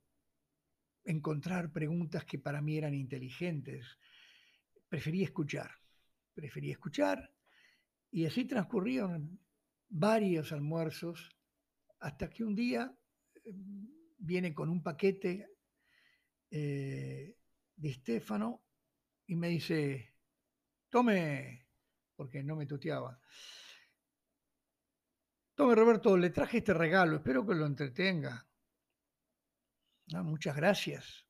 encontrar 1.04 1.72
preguntas 1.72 2.25
que 2.25 2.39
para 2.39 2.62
mí 2.62 2.77
eran 2.77 2.94
inteligentes. 2.94 3.98
Prefería 4.89 5.25
escuchar, 5.25 5.72
prefería 6.38 6.74
escuchar 6.74 7.34
y 8.12 8.27
así 8.27 8.46
transcurrieron 8.46 9.39
varios 9.89 10.51
almuerzos 10.51 11.36
hasta 12.00 12.29
que 12.29 12.44
un 12.44 12.53
día 12.53 12.96
eh, 13.44 13.56
viene 14.20 14.53
con 14.53 14.70
un 14.70 14.84
paquete 14.84 15.50
eh, 16.51 17.36
de 17.75 17.89
Estefano 17.89 18.63
y 19.25 19.36
me 19.36 19.48
dice, 19.50 20.13
tome, 20.89 21.65
porque 22.15 22.44
no 22.44 22.56
me 22.56 22.67
tuteaba, 22.67 23.20
tome 25.56 25.74
Roberto, 25.74 26.15
le 26.17 26.29
traje 26.29 26.60
este 26.60 26.75
regalo, 26.75 27.15
espero 27.15 27.48
que 27.48 27.56
lo 27.56 27.65
entretenga. 27.65 28.48
Ah, 30.13 30.22
muchas 30.22 30.56
gracias. 30.56 31.27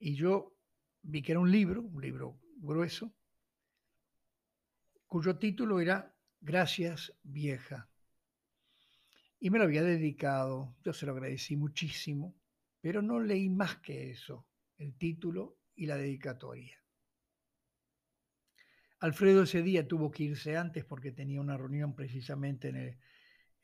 Y 0.00 0.16
yo 0.16 0.58
vi 1.02 1.22
que 1.22 1.30
era 1.32 1.40
un 1.40 1.50
libro, 1.50 1.82
un 1.82 2.02
libro 2.02 2.40
grueso, 2.56 3.14
cuyo 5.06 5.38
título 5.38 5.80
era 5.80 6.14
Gracias 6.40 7.12
vieja. 7.22 7.88
Y 9.38 9.50
me 9.50 9.58
lo 9.58 9.64
había 9.64 9.82
dedicado, 9.82 10.76
yo 10.82 10.92
se 10.92 11.06
lo 11.06 11.12
agradecí 11.12 11.56
muchísimo, 11.56 12.36
pero 12.80 13.02
no 13.02 13.20
leí 13.20 13.48
más 13.48 13.76
que 13.78 14.10
eso, 14.10 14.46
el 14.78 14.96
título 14.96 15.58
y 15.74 15.86
la 15.86 15.96
dedicatoria. 15.96 16.82
Alfredo 19.00 19.42
ese 19.42 19.62
día 19.62 19.86
tuvo 19.86 20.10
que 20.10 20.24
irse 20.24 20.56
antes 20.56 20.84
porque 20.84 21.12
tenía 21.12 21.40
una 21.40 21.56
reunión 21.56 21.94
precisamente 21.94 22.68
en 22.68 22.76
el, 22.76 22.98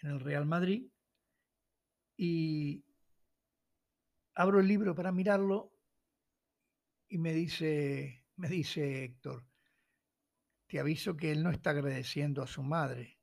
en 0.00 0.10
el 0.10 0.20
Real 0.20 0.44
Madrid 0.44 0.86
y 2.16 2.84
abro 4.34 4.60
el 4.60 4.68
libro 4.68 4.94
para 4.94 5.12
mirarlo 5.12 5.72
y 7.08 7.18
me 7.18 7.32
dice, 7.32 8.24
me 8.36 8.48
dice 8.48 9.04
Héctor, 9.04 9.44
te 10.72 10.80
aviso 10.80 11.18
que 11.18 11.30
él 11.30 11.42
no 11.42 11.50
está 11.50 11.68
agradeciendo 11.68 12.42
a 12.42 12.46
su 12.46 12.62
madre. 12.62 13.18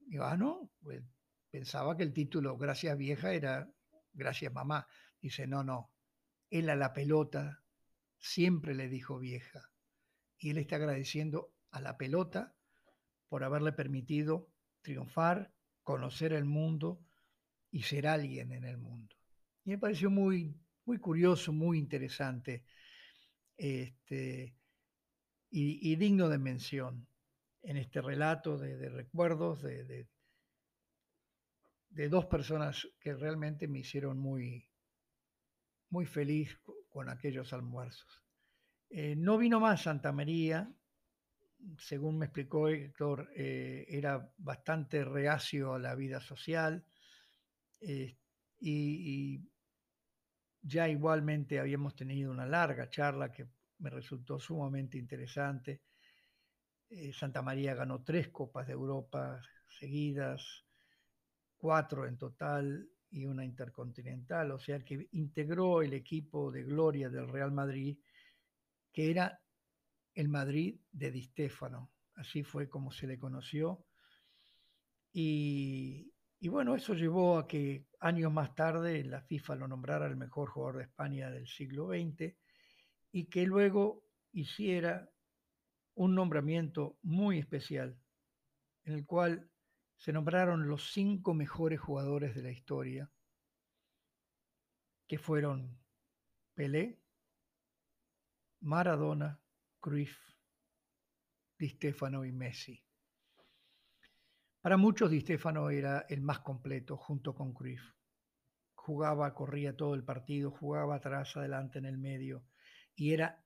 Digo, 0.00 0.24
ah, 0.24 0.36
no, 0.36 0.70
pues 0.82 1.02
pensaba 1.50 1.96
que 1.96 2.02
el 2.02 2.12
título 2.12 2.58
Gracias 2.58 2.98
vieja 2.98 3.32
era 3.32 3.72
Gracias 4.12 4.52
mamá. 4.52 4.86
Dice, 5.22 5.46
no, 5.46 5.64
no, 5.64 5.90
él 6.50 6.68
a 6.68 6.76
la 6.76 6.92
pelota 6.92 7.64
siempre 8.18 8.74
le 8.74 8.90
dijo 8.90 9.18
vieja. 9.18 9.72
Y 10.36 10.50
él 10.50 10.58
está 10.58 10.76
agradeciendo 10.76 11.54
a 11.70 11.80
la 11.80 11.96
pelota 11.96 12.54
por 13.30 13.42
haberle 13.42 13.72
permitido 13.72 14.50
triunfar, 14.82 15.50
conocer 15.82 16.34
el 16.34 16.44
mundo 16.44 17.00
y 17.70 17.84
ser 17.84 18.06
alguien 18.06 18.52
en 18.52 18.64
el 18.64 18.76
mundo. 18.76 19.16
Y 19.64 19.70
me 19.70 19.78
pareció 19.78 20.10
muy, 20.10 20.60
muy 20.84 20.98
curioso, 20.98 21.54
muy 21.54 21.78
interesante 21.78 22.66
este, 23.56 24.58
y, 25.56 25.94
digno 25.94 26.28
de 26.28 26.38
mención 26.38 27.06
en 27.62 27.76
este 27.76 28.02
relato 28.02 28.58
de, 28.58 28.88
recuerdos 28.88 29.62
de, 29.62 30.08
de, 31.90 32.08
dos 32.08 32.26
personas 32.26 32.88
que 32.98 33.14
realmente 33.14 33.68
me 33.68 33.78
hicieron 33.78 34.18
muy, 34.18 34.68
muy 35.90 36.06
feliz 36.06 36.58
con 36.88 37.08
aquellos 37.08 37.52
almuerzos. 37.52 38.24
Eh, 38.90 39.14
no 39.16 39.38
vino 39.38 39.60
más 39.60 39.82
Santa 39.82 40.10
María, 40.10 40.68
según 41.78 42.18
me 42.18 42.26
explicó 42.26 42.68
Héctor, 42.68 43.30
eh, 43.36 43.86
era 43.88 44.28
bastante 44.38 45.04
reacio 45.04 45.74
a 45.74 45.78
la 45.78 45.94
vida 45.94 46.20
social 46.20 46.84
eh, 47.80 48.16
y, 48.60 49.40
ya 50.66 50.88
igualmente 50.88 51.60
habíamos 51.60 51.94
tenido 51.94 52.30
una 52.32 52.46
larga 52.46 52.88
charla 52.88 53.30
que 53.30 53.46
me 53.78 53.90
resultó 53.90 54.38
sumamente 54.38 54.98
interesante. 54.98 55.82
Eh, 56.88 57.12
Santa 57.12 57.42
María 57.42 57.74
ganó 57.74 58.02
tres 58.02 58.28
Copas 58.28 58.66
de 58.66 58.72
Europa 58.72 59.40
seguidas, 59.78 60.64
cuatro 61.56 62.06
en 62.06 62.16
total 62.16 62.88
y 63.10 63.26
una 63.26 63.44
intercontinental, 63.44 64.50
o 64.52 64.58
sea 64.58 64.84
que 64.84 65.08
integró 65.12 65.82
el 65.82 65.92
equipo 65.92 66.50
de 66.50 66.64
gloria 66.64 67.08
del 67.08 67.28
Real 67.28 67.52
Madrid, 67.52 67.98
que 68.92 69.10
era 69.10 69.40
el 70.14 70.28
Madrid 70.28 70.78
de 70.92 71.10
Di 71.10 71.22
Stéfano, 71.22 71.90
así 72.16 72.42
fue 72.42 72.68
como 72.68 72.92
se 72.92 73.06
le 73.06 73.18
conoció. 73.18 73.86
Y, 75.12 76.12
y 76.40 76.48
bueno, 76.48 76.74
eso 76.74 76.94
llevó 76.94 77.38
a 77.38 77.46
que 77.46 77.86
años 78.00 78.32
más 78.32 78.54
tarde 78.54 79.04
la 79.04 79.22
FIFA 79.22 79.56
lo 79.56 79.68
nombrara 79.68 80.06
el 80.06 80.16
mejor 80.16 80.50
jugador 80.50 80.78
de 80.78 80.84
España 80.84 81.30
del 81.30 81.46
siglo 81.46 81.88
XX 81.88 82.34
y 83.14 83.26
que 83.26 83.46
luego 83.46 84.02
hiciera 84.32 85.08
un 85.94 86.16
nombramiento 86.16 86.98
muy 87.02 87.38
especial 87.38 87.96
en 88.82 88.94
el 88.94 89.06
cual 89.06 89.48
se 89.94 90.12
nombraron 90.12 90.66
los 90.66 90.92
cinco 90.92 91.32
mejores 91.32 91.78
jugadores 91.78 92.34
de 92.34 92.42
la 92.42 92.50
historia, 92.50 93.08
que 95.06 95.16
fueron 95.18 95.78
Pelé, 96.54 97.00
Maradona, 98.62 99.40
Cruyff, 99.78 100.18
Di 101.56 101.68
Stefano 101.68 102.24
y 102.24 102.32
Messi. 102.32 102.84
Para 104.60 104.76
muchos 104.76 105.08
Di 105.08 105.20
Stefano 105.20 105.70
era 105.70 106.00
el 106.08 106.20
más 106.20 106.40
completo 106.40 106.96
junto 106.96 107.32
con 107.32 107.54
Cruyff. 107.54 107.94
Jugaba, 108.74 109.32
corría 109.34 109.76
todo 109.76 109.94
el 109.94 110.02
partido, 110.02 110.50
jugaba 110.50 110.96
atrás, 110.96 111.36
adelante, 111.36 111.78
en 111.78 111.84
el 111.84 111.96
medio 111.96 112.44
y 112.96 113.12
era 113.12 113.42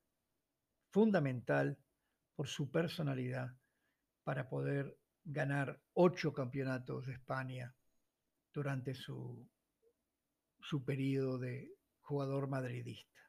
fundamental 0.90 1.78
por 2.34 2.48
su 2.48 2.70
personalidad 2.70 3.56
para 4.24 4.48
poder 4.48 4.98
ganar 5.24 5.80
ocho 5.94 6.32
campeonatos 6.32 7.06
de 7.06 7.12
España 7.14 7.74
durante 8.52 8.94
su, 8.94 9.48
su 10.60 10.84
periodo 10.84 11.38
de 11.38 11.70
jugador 12.00 12.48
madridista. 12.48 13.20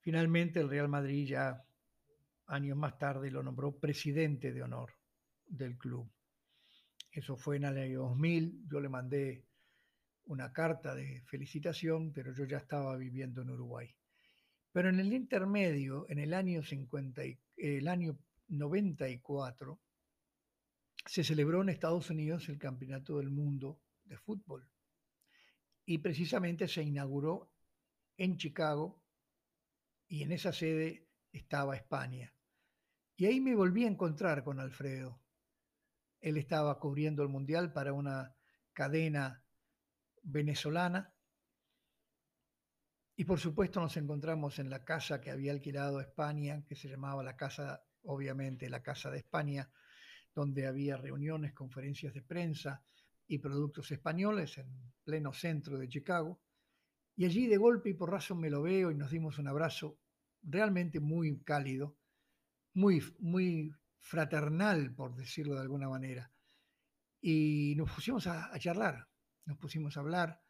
Finalmente 0.00 0.60
el 0.60 0.70
Real 0.70 0.88
Madrid 0.88 1.28
ya 1.28 1.64
años 2.46 2.76
más 2.76 2.98
tarde 2.98 3.30
lo 3.30 3.42
nombró 3.42 3.78
presidente 3.78 4.52
de 4.52 4.62
honor 4.62 4.94
del 5.46 5.76
club. 5.76 6.10
Eso 7.10 7.36
fue 7.36 7.56
en 7.56 7.64
el 7.64 7.78
año 7.78 8.00
2000. 8.00 8.68
Yo 8.70 8.80
le 8.80 8.88
mandé 8.88 9.44
una 10.26 10.52
carta 10.52 10.94
de 10.94 11.22
felicitación, 11.22 12.12
pero 12.12 12.32
yo 12.32 12.44
ya 12.44 12.58
estaba 12.58 12.96
viviendo 12.96 13.42
en 13.42 13.50
Uruguay. 13.50 13.94
Pero 14.78 14.90
en 14.90 15.00
el 15.00 15.12
intermedio, 15.12 16.06
en 16.08 16.20
el 16.20 16.32
año, 16.32 16.62
50, 16.62 17.22
el 17.56 17.88
año 17.88 18.16
94, 18.46 19.76
se 21.04 21.24
celebró 21.24 21.62
en 21.62 21.70
Estados 21.70 22.10
Unidos 22.10 22.48
el 22.48 22.58
Campeonato 22.58 23.18
del 23.18 23.28
Mundo 23.28 23.80
de 24.04 24.16
Fútbol. 24.18 24.70
Y 25.84 25.98
precisamente 25.98 26.68
se 26.68 26.84
inauguró 26.84 27.50
en 28.16 28.36
Chicago 28.36 29.02
y 30.06 30.22
en 30.22 30.30
esa 30.30 30.52
sede 30.52 31.08
estaba 31.32 31.74
España. 31.74 32.32
Y 33.16 33.26
ahí 33.26 33.40
me 33.40 33.56
volví 33.56 33.84
a 33.84 33.88
encontrar 33.88 34.44
con 34.44 34.60
Alfredo. 34.60 35.20
Él 36.20 36.36
estaba 36.36 36.78
cubriendo 36.78 37.24
el 37.24 37.30
Mundial 37.30 37.72
para 37.72 37.92
una 37.92 38.36
cadena 38.74 39.42
venezolana. 40.22 41.12
Y 43.20 43.24
por 43.24 43.40
supuesto 43.40 43.80
nos 43.80 43.96
encontramos 43.96 44.60
en 44.60 44.70
la 44.70 44.84
casa 44.84 45.20
que 45.20 45.32
había 45.32 45.50
alquilado 45.50 46.00
España, 46.00 46.64
que 46.64 46.76
se 46.76 46.88
llamaba 46.88 47.24
la 47.24 47.36
casa, 47.36 47.82
obviamente, 48.04 48.70
la 48.70 48.80
Casa 48.80 49.10
de 49.10 49.18
España, 49.18 49.68
donde 50.32 50.68
había 50.68 50.96
reuniones, 50.96 51.52
conferencias 51.52 52.14
de 52.14 52.22
prensa 52.22 52.84
y 53.26 53.38
productos 53.38 53.90
españoles 53.90 54.58
en 54.58 54.68
pleno 55.02 55.32
centro 55.32 55.78
de 55.78 55.88
Chicago. 55.88 56.40
Y 57.16 57.24
allí 57.24 57.48
de 57.48 57.56
golpe 57.56 57.90
y 57.90 57.94
por 57.94 58.12
razón 58.12 58.38
me 58.38 58.50
lo 58.50 58.62
veo 58.62 58.92
y 58.92 58.94
nos 58.94 59.10
dimos 59.10 59.36
un 59.40 59.48
abrazo 59.48 59.98
realmente 60.40 61.00
muy 61.00 61.40
cálido, 61.40 61.96
muy, 62.74 63.02
muy 63.18 63.74
fraternal, 63.98 64.94
por 64.94 65.16
decirlo 65.16 65.56
de 65.56 65.62
alguna 65.62 65.88
manera. 65.88 66.30
Y 67.20 67.74
nos 67.76 67.90
pusimos 67.90 68.28
a, 68.28 68.56
charlar. 68.60 69.08
nos 69.44 69.58
pusimos 69.58 69.96
a 69.96 70.00
hablar 70.02 70.40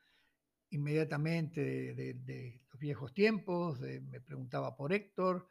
inmediatamente 0.70 1.94
de, 1.94 2.60
los 2.70 2.80
viejos 2.80 3.12
tiempos, 3.14 3.80
me 3.80 4.20
preguntaba 4.20 4.76
por 4.76 4.92
Héctor, 4.92 5.48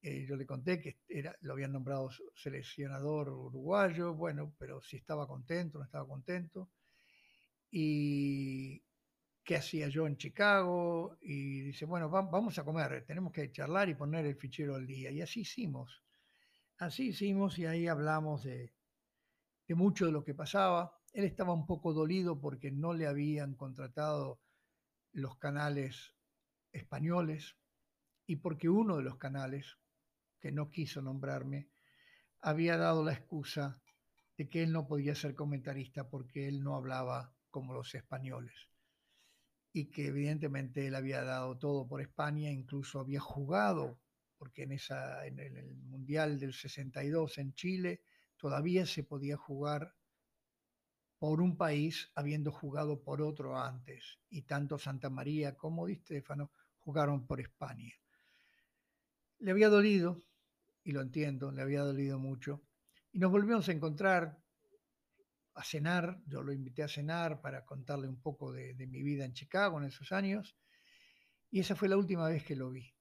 eh, 0.00 0.24
yo 0.28 0.36
le 0.36 0.46
conté 0.46 0.80
que 0.80 1.00
era, 1.08 1.36
lo 1.40 1.54
habían 1.54 1.72
nombrado 1.72 2.08
seleccionador 2.34 3.30
uruguayo, 3.30 4.14
bueno, 4.14 4.54
pero 4.58 4.80
si 4.80 4.96
estaba 4.96 5.26
contento, 5.26 5.78
no 5.78 5.84
estaba 5.84 6.06
contento. 6.06 6.70
Y 7.70 8.82
qué 9.44 9.56
hacía 9.56 9.88
yo 9.88 10.06
en 10.06 10.16
Chicago. 10.16 11.18
Y 11.20 11.60
dice, 11.62 11.84
bueno, 11.84 12.08
vamos 12.10 12.58
a 12.58 12.64
comer, 12.64 13.04
tenemos 13.06 13.32
que 13.32 13.50
charlar 13.50 13.88
y 13.88 13.94
poner 13.94 14.26
el 14.26 14.36
fichero 14.36 14.76
al 14.76 14.86
día. 14.86 15.10
Y 15.10 15.20
así 15.20 15.40
hicimos. 15.40 16.02
Así 16.78 17.08
hicimos 17.08 17.58
y 17.58 17.66
ahí 17.66 17.88
hablamos 17.88 18.44
de, 18.44 18.72
de 19.66 19.74
mucho 19.74 20.06
de 20.06 20.12
lo 20.12 20.24
que 20.24 20.34
pasaba. 20.34 20.94
Él 21.12 21.24
estaba 21.24 21.52
un 21.52 21.66
poco 21.66 21.92
dolido 21.92 22.40
porque 22.40 22.70
no 22.70 22.92
le 22.92 23.06
habían 23.06 23.54
contratado 23.54 24.40
los 25.18 25.36
canales 25.36 26.14
españoles 26.72 27.56
y 28.26 28.36
porque 28.36 28.68
uno 28.68 28.96
de 28.98 29.02
los 29.02 29.16
canales, 29.16 29.78
que 30.38 30.52
no 30.52 30.70
quiso 30.70 31.02
nombrarme, 31.02 31.70
había 32.40 32.76
dado 32.76 33.04
la 33.04 33.12
excusa 33.12 33.82
de 34.36 34.48
que 34.48 34.62
él 34.62 34.72
no 34.72 34.86
podía 34.86 35.14
ser 35.14 35.34
comentarista 35.34 36.08
porque 36.08 36.46
él 36.46 36.62
no 36.62 36.76
hablaba 36.76 37.34
como 37.50 37.74
los 37.74 37.94
españoles. 37.94 38.68
Y 39.72 39.90
que 39.90 40.06
evidentemente 40.06 40.86
él 40.86 40.94
había 40.94 41.24
dado 41.24 41.58
todo 41.58 41.88
por 41.88 42.00
España, 42.00 42.50
incluso 42.50 43.00
había 43.00 43.20
jugado, 43.20 43.98
porque 44.36 44.62
en, 44.62 44.72
esa, 44.72 45.26
en 45.26 45.40
el 45.40 45.74
Mundial 45.74 46.38
del 46.38 46.52
62 46.52 47.38
en 47.38 47.54
Chile 47.54 48.02
todavía 48.36 48.86
se 48.86 49.02
podía 49.02 49.36
jugar 49.36 49.97
por 51.18 51.40
un 51.40 51.56
país 51.56 52.10
habiendo 52.14 52.52
jugado 52.52 53.02
por 53.02 53.22
otro 53.22 53.58
antes. 53.58 54.18
Y 54.30 54.42
tanto 54.42 54.78
Santa 54.78 55.10
María 55.10 55.56
como 55.56 55.86
Di 55.86 55.96
Stefano 55.96 56.52
jugaron 56.78 57.26
por 57.26 57.40
España. 57.40 57.92
Le 59.40 59.50
había 59.50 59.68
dolido, 59.68 60.22
y 60.84 60.92
lo 60.92 61.00
entiendo, 61.00 61.50
le 61.52 61.62
había 61.62 61.82
dolido 61.82 62.18
mucho. 62.18 62.62
Y 63.12 63.18
nos 63.18 63.30
volvimos 63.30 63.68
a 63.68 63.72
encontrar 63.72 64.40
a 65.54 65.64
cenar, 65.64 66.22
yo 66.26 66.42
lo 66.42 66.52
invité 66.52 66.84
a 66.84 66.88
cenar 66.88 67.40
para 67.40 67.64
contarle 67.64 68.06
un 68.06 68.20
poco 68.20 68.52
de, 68.52 68.74
mi 68.86 69.02
vida 69.02 69.24
en 69.24 69.32
Chicago 69.32 69.78
en 69.78 69.88
esos 69.88 70.12
años, 70.12 70.56
y 71.50 71.58
esa 71.58 71.74
fue 71.74 71.88
la 71.88 71.96
última 71.96 72.28
vez 72.28 72.44
que 72.44 72.54
lo 72.54 72.70
vi. 72.70 72.94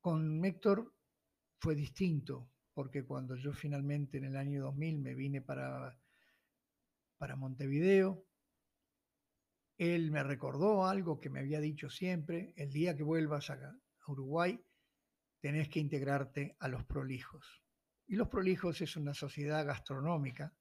Con 0.00 0.42
Héctor 0.42 0.94
fue 1.58 1.74
distinto, 1.74 2.50
porque 2.72 3.04
cuando 3.04 3.36
yo 3.36 3.52
finalmente 3.52 4.16
en 4.16 4.24
el 4.24 4.36
año 4.36 4.62
2000 4.62 5.00
me 5.00 5.14
vine 5.14 5.42
para, 5.42 5.98
para 7.24 7.36
Montevideo, 7.36 8.22
él 9.78 10.10
me 10.10 10.22
recordó 10.22 10.84
algo 10.84 11.18
que 11.18 11.30
me 11.30 11.40
había 11.40 11.58
dicho 11.58 11.88
siempre, 11.88 12.52
el 12.54 12.70
día 12.70 12.94
que 12.94 13.02
vuelvas 13.02 13.48
a 13.48 13.58
Uruguay, 14.06 14.62
tenés 15.40 15.70
que 15.70 15.80
integrarte 15.80 16.54
a 16.60 16.68
los 16.68 16.84
prolijos. 16.84 17.64
Y 18.06 18.16
los 18.16 18.28
prolijos 18.28 18.82
es 18.82 18.94
una 18.96 19.14
sociedad 19.14 19.64
gastronómica, 19.64 20.54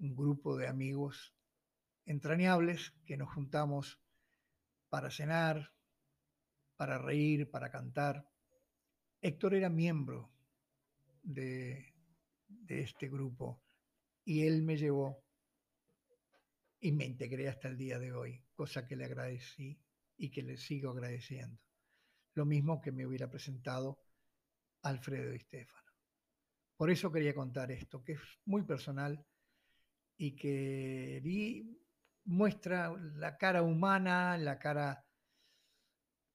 un 0.00 0.16
grupo 0.16 0.56
de 0.56 0.66
amigos 0.66 1.32
entrañables 2.06 2.92
que 3.06 3.16
nos 3.16 3.32
juntamos 3.32 4.00
para 4.88 5.12
cenar, 5.12 5.72
para 6.76 6.98
reír, 6.98 7.48
para 7.48 7.70
cantar. 7.70 8.28
Héctor 9.20 9.54
era 9.54 9.68
miembro 9.68 10.32
de, 11.22 11.94
de 12.48 12.80
este 12.80 13.08
grupo 13.08 13.62
y 14.24 14.46
él 14.46 14.62
me 14.62 14.76
llevó 14.76 15.24
y 16.80 16.92
me 16.92 17.04
integré 17.04 17.48
hasta 17.48 17.68
el 17.68 17.76
día 17.76 17.98
de 17.98 18.12
hoy, 18.12 18.44
cosa 18.54 18.86
que 18.86 18.96
le 18.96 19.04
agradecí 19.04 19.78
y 20.16 20.30
que 20.30 20.42
le 20.42 20.56
sigo 20.56 20.90
agradeciendo 20.90 21.60
lo 22.34 22.46
mismo 22.46 22.80
que 22.80 22.92
me 22.92 23.06
hubiera 23.06 23.28
presentado 23.28 24.00
Alfredo 24.82 25.34
y 25.34 25.40
Stefano. 25.40 25.90
Por 26.76 26.90
eso 26.90 27.12
quería 27.12 27.34
contar 27.34 27.70
esto, 27.70 28.02
que 28.02 28.12
es 28.12 28.20
muy 28.46 28.62
personal 28.62 29.22
y 30.16 30.34
que 30.34 31.64
muestra 32.24 32.94
la 33.16 33.36
cara 33.36 33.62
humana, 33.62 34.38
la 34.38 34.58
cara 34.58 35.04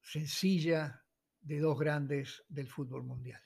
sencilla 0.01 1.03
de 1.41 1.59
dos 1.59 1.79
grandes 1.79 2.43
del 2.47 2.69
fútbol 2.69 3.03
mundial. 3.03 3.41